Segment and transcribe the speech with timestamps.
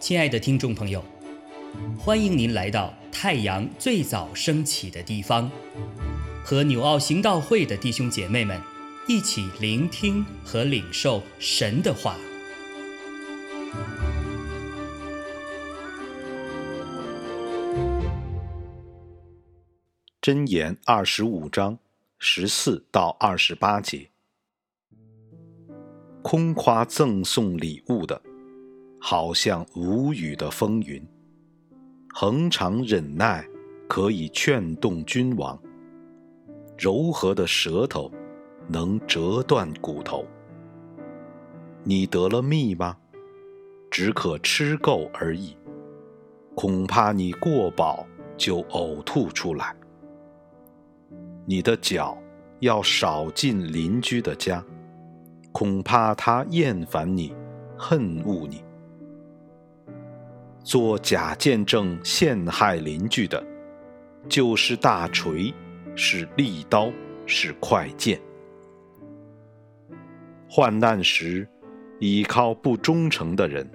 [0.00, 1.04] 亲爱的听众朋友，
[1.96, 5.48] 欢迎您来到太阳最早升起的地方，
[6.44, 8.60] 和纽奥行道会的弟兄姐妹们
[9.06, 12.16] 一起聆听和领受神的话。
[20.20, 21.78] 箴言二十五章
[22.18, 24.09] 十四到二十八节，
[26.22, 28.20] 空夸赠送礼物的。
[29.02, 31.02] 好像无语的风云，
[32.12, 33.42] 恒常忍耐
[33.88, 35.58] 可以劝动君王；
[36.76, 38.12] 柔和的舌头
[38.68, 40.26] 能折断骨头。
[41.82, 42.94] 你得了蜜吗？
[43.90, 45.56] 只可吃够而已，
[46.54, 49.74] 恐怕你过饱就呕吐出来。
[51.46, 52.16] 你的脚
[52.58, 54.62] 要少进邻居的家，
[55.52, 57.34] 恐怕他厌烦你，
[57.76, 58.62] 恨恶你。
[60.62, 63.42] 做假见证陷害邻居的，
[64.28, 65.52] 就是大锤，
[65.96, 66.92] 是利刀，
[67.26, 68.20] 是快剑。
[70.48, 71.48] 患难时，
[71.98, 73.68] 依靠不忠诚的人，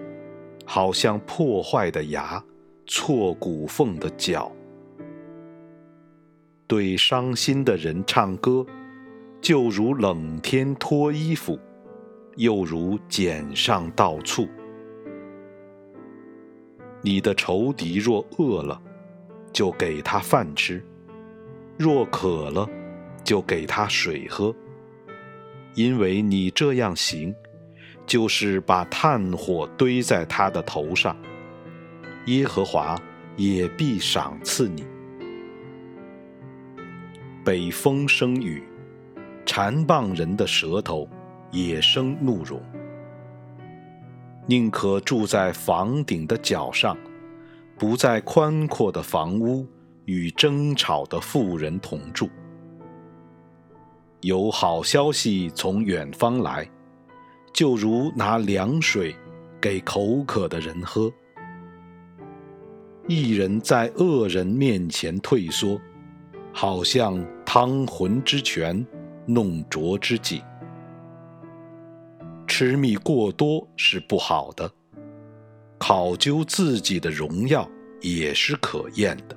[0.64, 2.42] 好像破坏的牙，
[2.86, 4.50] 错骨缝的脚。
[6.66, 8.64] 对伤心的人唱歌，
[9.40, 11.58] 就如冷天脱衣服，
[12.36, 14.48] 又如剪上倒醋。
[17.02, 18.80] 你的仇敌若饿了，
[19.52, 20.80] 就给他饭吃；
[21.78, 22.68] 若渴了，
[23.22, 24.54] 就给他水喝。
[25.74, 27.34] 因为你这样行，
[28.06, 31.16] 就是把炭火堆在他的头上，
[32.26, 32.98] 耶和华
[33.36, 34.84] 也必赏赐你。
[37.44, 38.62] 北风生雨，
[39.44, 41.08] 缠棒人的舌头
[41.64, 42.60] 也生怒容。
[44.46, 46.96] 宁可住在房顶的角上，
[47.78, 49.66] 不在宽阔的房屋
[50.04, 52.28] 与争吵的妇人同住。
[54.20, 56.68] 有好消息从远方来，
[57.52, 59.16] 就如拿凉水
[59.60, 61.10] 给口渴的人喝。
[63.08, 65.80] 一人在恶人面前退缩，
[66.52, 68.84] 好像汤浑之泉，
[69.26, 70.42] 弄浊之井。
[72.58, 74.72] 痴迷过多是不好的，
[75.76, 79.36] 考究自己的荣耀也是可厌的。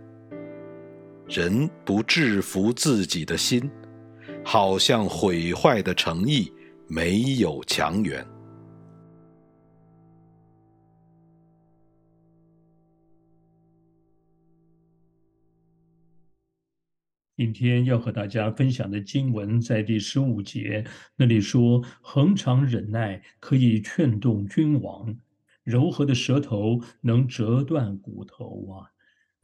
[1.28, 3.69] 人不制服自己的心，
[4.41, 6.50] 好像毁坏的诚意
[6.88, 8.25] 没有强援。
[17.39, 20.83] 今天要和大家分享的经文在第十五节
[21.16, 25.16] 那里说：“恒常忍耐可以劝动君王，
[25.63, 28.91] 柔和的舌头能折断骨头啊。”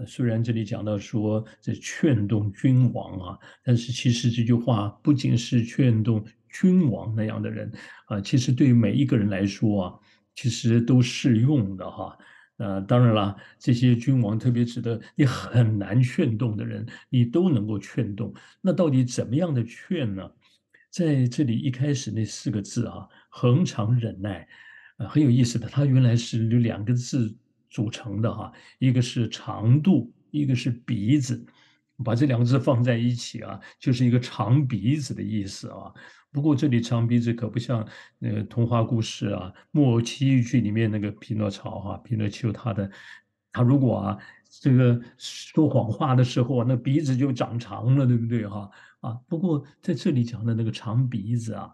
[0.06, 7.72] 虽然这里讲到说这劝动君王啊，但是其实这句话不仅是劝动君王那样的人
[8.08, 10.00] 啊，其实对每一个人来说啊，
[10.36, 12.18] 其实都适用的哈。
[12.58, 18.34] 呃，当然了，这些君王特别值得你很难劝动的人，你都能够劝动。
[18.62, 20.32] 那到底怎么样的劝呢？
[20.90, 24.48] 在这里一开始那四个字啊，恒常忍耐，
[24.98, 25.68] 呃，很有意思的。
[25.68, 27.36] 它原来是由两个字
[27.70, 28.50] 组成的哈，
[28.80, 31.46] 一个是长度，一个是鼻子，
[32.04, 35.94] 把这两个字放在一起啊，就是一个长鼻子的意思啊。
[36.32, 37.88] 不过这里长鼻子可不像
[38.20, 42.92] 那个童话故事啊，《木偶奇遇记》里面那个匹诺曹哈，匹诺丘他的，
[43.54, 44.18] 他如果啊
[44.60, 48.70] 这个说谎话的时候啊，那鼻子就长长了，对不对哈？
[49.00, 51.74] 啊，不过在这里讲的那个长鼻子啊，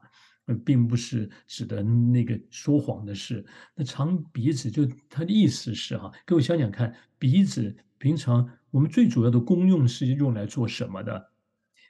[0.64, 3.44] 并不是指的那个说谎的事。
[3.74, 11.30] 那长鼻子就它的意思是哈，各位想想看，鼻子平常我们最主要的功用是用来做什么的？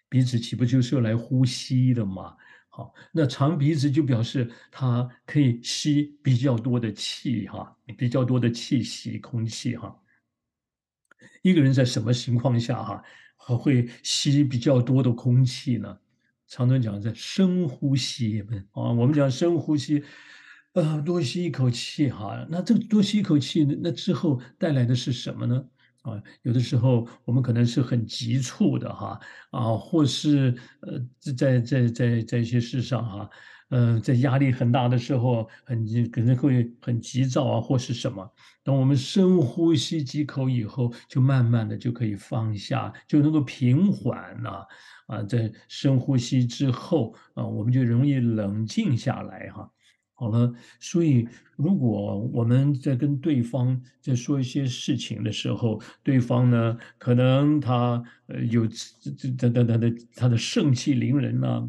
[0.10, 2.36] 鼻子岂不就是用来呼吸的吗？
[2.68, 9.98] 好，那长鼻子就表示它可以吸比较多的气哈，比较多的气息、空气哈。
[11.44, 13.02] 一个人在什么情况下哈，
[13.38, 15.98] 会吸比较多的空气呢？
[16.46, 20.04] 常常讲在深呼吸啊，我们讲深呼吸，
[20.74, 22.46] 呃，多吸一口气哈。
[22.50, 25.66] 那这多吸一口气，那之后带来的是什么呢？
[26.02, 29.20] 啊，有的时候我们可能是很急促的哈，
[29.52, 31.00] 啊，或是呃，
[31.36, 33.30] 在在在在一些事上哈，
[33.70, 38.28] 呃，在压力很大的时候，很可能会很急躁啊，或是什么。
[38.64, 44.68] 当我们深呼吸几口以后，就慢慢的就可以放下，就能够平缓了。
[45.08, 49.70] 啊，在深呼吸之后啊，我们就容易冷静下来哈。
[50.22, 61.68] 好了，所以如果我们在跟对方在说一些事情的时候，对方呢，可能他呃有这这他他他的他的盛气凌人呐，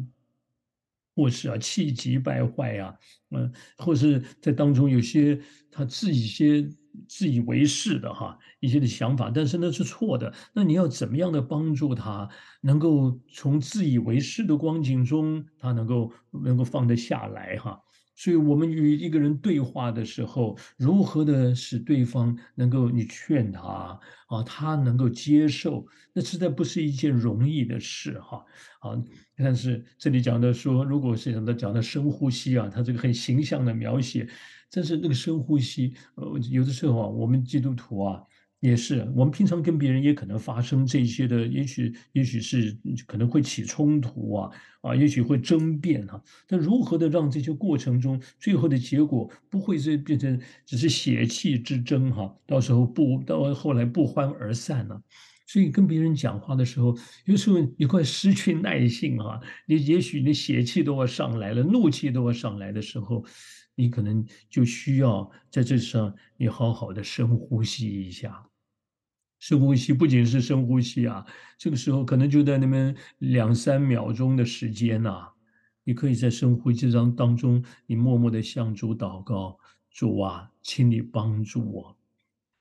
[1.15, 2.95] 或是啊气急败坏呀，
[3.31, 5.41] 嗯，或是在当中有些
[5.71, 6.63] 他自己些
[7.09, 10.31] 自以为是的哈一些的想法，但是那是错的。
[10.53, 12.29] 那你要怎么样的帮助他，
[12.61, 16.13] 能够从自以为是的光景中，他能够
[16.43, 17.82] 能够放得下来哈？
[18.15, 28.43] 所以，我们与一个人对话的时候，如何的使对方能够你劝他啊，他能够接受，那实在不是一件容易的事哈。
[28.81, 28.91] 啊，
[29.35, 34.27] 但是这里讲的说，如果是讲的讲的深呼吸啊，他这个很形象的描写，
[34.71, 38.21] 但是那个深呼吸，呃，有的时候啊，我们基督徒啊。
[38.63, 42.73] 也是，我们平常跟别人也可能发生这些的，也许也许是
[43.05, 44.49] 可能会起冲突啊，
[44.79, 46.23] 啊，也许会争辩哈。
[46.47, 52.33] 但如何的让这些过程中最后的结果不会是变成只是血气之争哈？
[52.47, 54.97] 到时候不到后来不欢而散呢？
[55.45, 63.25] 所以跟别人讲话的时候，有时候你快失去耐性哈，你也许你血气都要上来了，怒气都要上来的时候，
[63.75, 68.41] 你可能就需要在这上你好好的深呼吸一下。
[69.43, 71.25] 深呼吸不仅是深呼吸啊，
[71.57, 75.27] 这个时候可能就在那边两三秒钟的时间呐，
[75.83, 79.59] 你可以在深呼吸当当中，你默默的向主祷告：
[79.91, 81.97] 主啊，请你帮助我，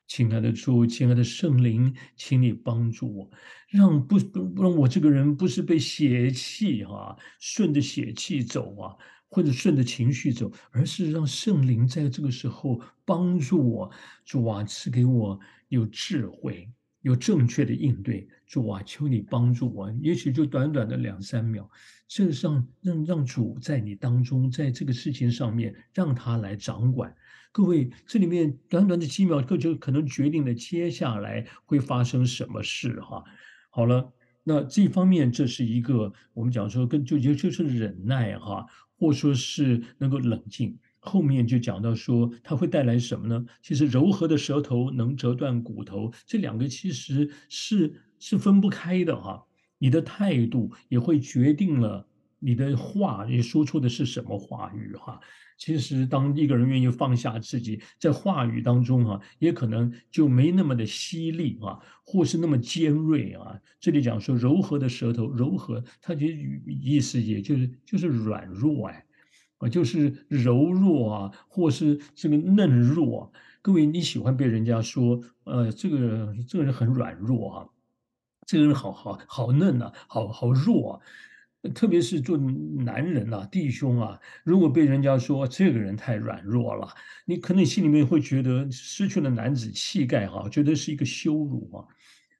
[0.09, 3.31] 亲爱的主，亲爱的圣灵，请你帮助我，
[3.69, 8.97] 让不不让我这个人不是被血气哈，顺着血气走啊，
[9.33, 13.91] 或者顺着情绪走，而是让圣灵在这个时候帮助我，
[14.27, 15.41] 主啊，赐给我。
[15.69, 16.71] 有智慧，
[17.01, 19.91] 有正确的应对，主啊，求你帮助我。
[20.03, 21.67] 也许就短短的两三秒，
[22.07, 27.17] 这上让让主在你当中，在这个事情上面让他来掌管。
[27.53, 33.25] 各位，这里面短短的几秒，可就可能决定了接下来会发生什么事哈。
[33.71, 34.13] 好了，
[34.45, 38.67] 那这方面这是一个我们讲说跟就就就是忍耐哈，
[38.99, 40.79] 或说是能够冷静。
[41.05, 43.45] 后面就讲到说，它会带来什么呢？
[43.61, 49.45] 其实柔和的舌头能折断骨头，这两个其实是是分不开的哈。
[49.79, 52.07] 你的态度也会决定了
[52.43, 55.21] 你的话，你说出的是什么话语哈。
[55.57, 63.61] 其实当一个人愿意放下自己，在话语当中哈，也可能就没那么的犀利啊，或是那么尖锐啊。
[63.79, 66.27] 这里讲说柔和的舌头，柔和，它的
[66.67, 69.07] 意思也就是就是软弱哎。
[69.59, 73.33] 啊，就是柔弱啊，或是这个嫩弱。
[73.61, 77.69] 各位，你喜欢被人家说，呃，这个这个人很软弱啊，
[78.45, 81.01] 这个人好好好嫩啊，好好弱。
[81.71, 86.89] 特别是做男人呐，弟兄啊，如果被人家说这个人太软弱了，
[87.25, 91.85] 你可能心里面会觉得失去了男子气概哈，觉得是一个羞辱啊。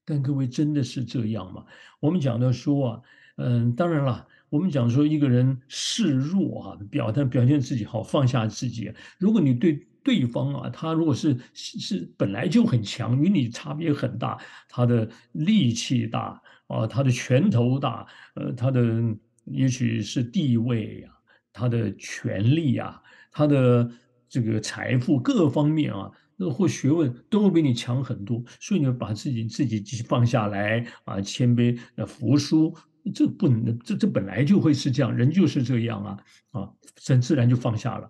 [0.05, 1.65] 但各位真的是这样吗？
[2.01, 3.01] 我们讲的说啊，
[3.37, 4.27] 嗯，当然了。
[4.51, 8.93] 我们讲说一个人示弱啊，表现表现自己好，放下自己。
[9.19, 16.39] 如果你对对方啊，他如果是是本来就很强，与你差别很大，他的力气大
[16.73, 19.03] 啊，他的拳头大，呃，他的
[19.45, 21.11] 也许是地位呀，
[21.53, 23.91] 他的权力呀，他的
[24.29, 26.11] 这个财富各方面啊，
[26.53, 32.75] 或学问都会比你强很多，所以你要把自己自己放下来啊，谦卑呃服输。
[33.13, 36.19] 这不能，这这本来就会是这样，人就是这样啊
[36.53, 36.71] 啊，
[37.05, 38.09] 很自然就放下了。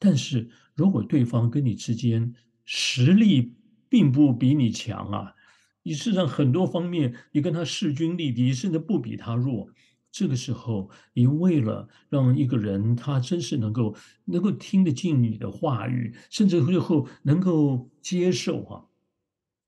[0.00, 2.34] 但是如果对方跟你之间
[2.64, 3.54] 实力
[3.88, 5.32] 并不比你强啊，
[5.82, 9.68] 你事实上很多方面你跟他势均力敌，甚至不比他弱，
[10.10, 18.84] 这个时候你为了让一个人他真是能够能够听得进你的话语，甚至最后能够接受啊，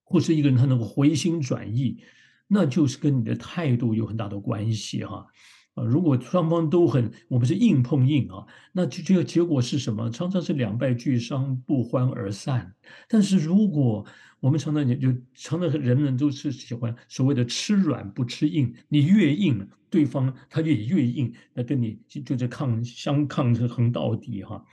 [0.02, 1.99] 或是一个人他能够回心转意。
[2.47, 5.26] 那就是跟你的态度有很大的关系哈，
[5.75, 10.09] 啊如果双方都很，我们是硬碰硬啊，那就这个结果是什么？
[10.11, 12.75] 常常是两败俱伤，不欢而散。
[13.09, 14.07] 但是如果
[14.40, 24.64] 我们常常也就常常人人都是喜欢所谓的吃软不吃硬，你越硬，对方他就越硬，那跟你就是抗相抗衡到底哈。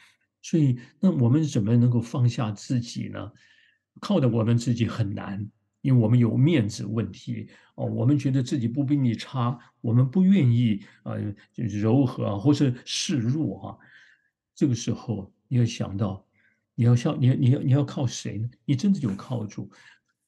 [0.42, 3.32] 所以那我们怎么能够放下自己呢？
[4.00, 5.50] 靠的我们自己很难。
[5.82, 11.14] 因为我们有面子问题哦，我们觉得自己不比你差，我们不愿意啊
[11.56, 13.78] 柔和啊，或是示弱啊。
[14.54, 16.26] 这个时候你要想到，
[16.76, 18.50] 你要像你你要你要靠谁呢？
[18.66, 19.70] 你真的有靠主。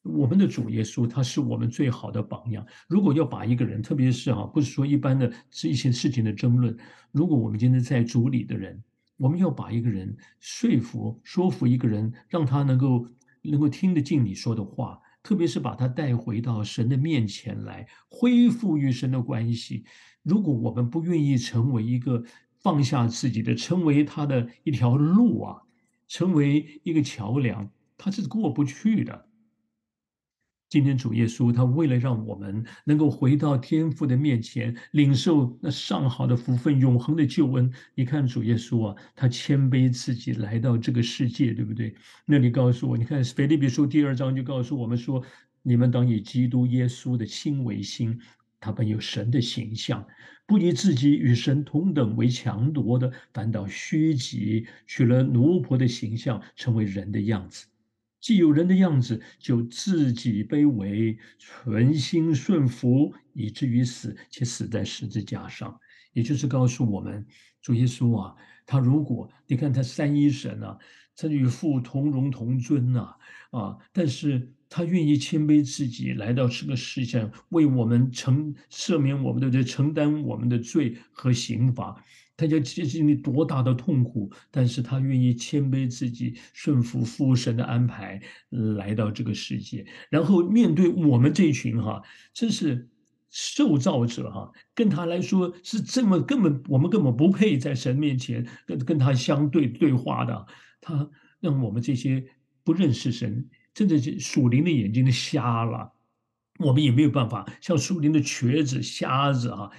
[0.02, 2.66] 我们的主耶稣，他是我们最好的榜样。
[2.90, 6.76] 如果要把一个人，特别是啊，不是说一般的是一些事情的争论，
[7.12, 8.84] 如果我们今天在主里的人，
[9.16, 13.08] 我们要把一个人说服、说服一个人，让他能够
[13.44, 15.00] 能够听得进你说的话。
[15.24, 19.86] 特别是把他带回到神的面前来，恢复与神的关系。
[20.22, 22.24] 如果我们不愿意成为一个
[22.60, 25.62] 放下自己的，成为他的一条路啊，
[26.08, 29.28] 成为一个桥梁，他是过不去的。
[30.74, 37.72] 今天主耶稣，他为了让我们能够回到天父的面前，领受那上好的福分、永恒的救恩。
[37.94, 41.94] 你看主耶稣啊，他谦卑自己来到这个世界，对不对？
[42.26, 45.24] 那你告诉我，你看腓立比书第二章就告诉我们说，
[45.62, 48.20] 你们当以基督耶稣的心为心，
[48.60, 50.04] 他本有神的形象，
[50.48, 57.68] 不以自己与神同等为强夺的，反倒虚己，取了奴仆的形象，成为人的样子。
[58.24, 65.78] 既有人的样子，就自己卑微，存心顺服，以至于死，且死在十字架上。
[66.14, 67.26] 也就是告诉我们，
[67.62, 68.34] 主耶稣啊，
[68.66, 70.78] 他如果你看他三一神啊，
[71.18, 73.14] 他与父同荣同尊呐，
[73.52, 82.02] 啊，但是他愿意谦卑自己，来到这个世上，为我们承赦免我们的罪，承担我们的罪和刑罚。
[82.36, 92.02] 他要经历多大的痛苦，但是他愿意谦卑自己，顺服父神的安排，来到这个世界，然后面对我们这一群哈，
[92.34, 92.90] 真是
[93.30, 100.48] 受造者哈，跟他来说是这么根本，我们根本不配在神面前跟跟他相对对话的，
[100.82, 101.10] 他
[101.40, 102.26] 让我们这些
[102.64, 105.94] 不认识神，真的是属灵的眼睛都瞎了，
[106.60, 109.70] 我们也没有办法像属灵的瘸子、瞎子啊。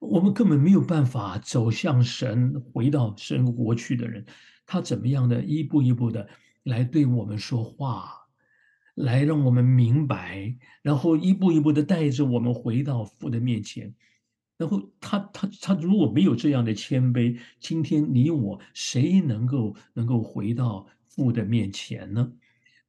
[0.00, 4.24] 我们根本没有办法走向神，回到神国去的人，
[4.66, 6.26] 他怎么样的一步一步的
[6.62, 8.10] 来对我们说话，
[8.94, 13.94] 来让我们明白，然后一步一步的带着我们回到父的面前。
[14.56, 22.32] 然后他他他如果没有这样的谦卑，今天你我谁能够能够回到父的面前呢？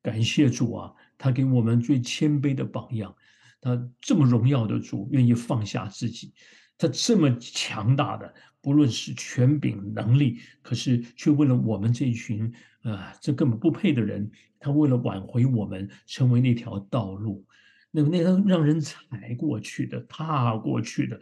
[0.02, 3.14] 感谢主啊，他给我们最谦卑的榜样，
[3.60, 6.34] 他这么荣耀的主，愿意放下自己。
[6.82, 17.46] 他这么强大的，不论是权柄能力，可是却为了我们这一群啊，这根本不配的人，他为了挽回我们，成为那条道路，
[17.92, 21.22] 那么那个让人踩过去的、踏过去的，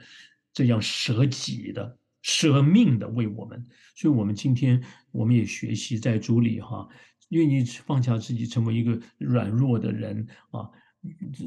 [0.54, 3.62] 这样舍己的、舍命的为我们，
[3.96, 6.88] 所以我们今天我们也学习在主里哈，
[7.28, 10.70] 愿意放下自己，成为一个软弱的人啊。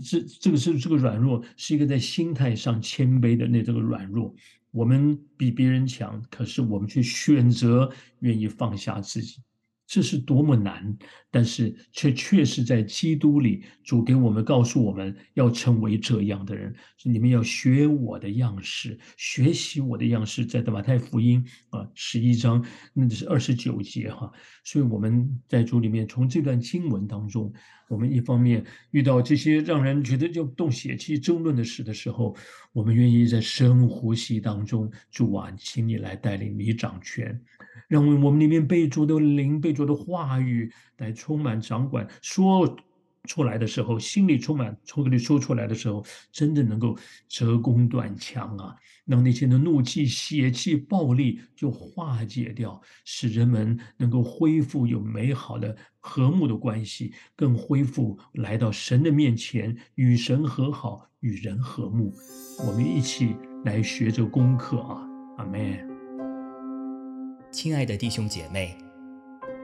[0.03, 4.35] 这这个是这个软弱，是一个在心态上谦卑的那这个软弱。
[4.71, 9.43] 我们比别人强，可是我们却选择愿意放下自己。
[9.87, 10.97] 这是多么难，
[11.31, 16.75] 但是却确实在基督里，主给我们告诉我们要成为这样的人，
[17.05, 24.33] 你们要学我的样式，学习我的样式，在马太福音啊十一章，那是二十九节哈。
[24.65, 27.53] 所以我们在主里面，从这段经文当中，
[27.89, 32.35] 我们一方面遇到这些让人觉得要动血气争论的事的时候，
[32.73, 37.39] 我们愿意在深呼吸当中，主啊，请你来带领，你掌权。
[37.89, 42.77] 让我们里面被主的灵、被主的话语来充满掌管，说
[43.25, 46.97] 出来的时候，心里充满，从口里说出来的时候，真的能够
[47.29, 48.77] 折弓断枪啊！
[49.05, 62.13] 让那些的怒气、血气、暴力就化解掉，使人们能够恢复有美好的和睦的关系，更恢复来到神的面前，与神和好，与人和睦。
[62.67, 65.01] 我们一起来学这功课啊！
[65.39, 65.89] 阿门。
[67.53, 68.77] 亲爱的弟兄姐妹，